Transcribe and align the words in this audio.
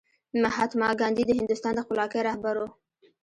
مهاتما 0.43 0.89
ګاندي 0.99 1.23
د 1.27 1.31
هندوستان 1.39 1.73
د 1.75 1.79
خپلواکۍ 1.85 2.19
رهبر 2.29 2.55
و. 2.59 2.63